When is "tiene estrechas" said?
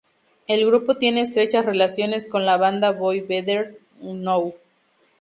0.97-1.63